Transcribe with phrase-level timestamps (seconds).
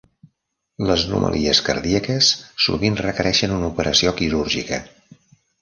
[0.91, 2.31] Les anomalies cardíaques
[2.67, 4.85] sovint requereixen una operació quirúrgica.